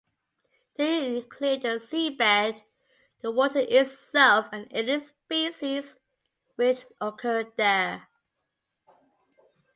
[0.77, 2.63] They include the seabed,
[3.21, 5.95] the water itself and any species
[6.55, 8.07] which occur there.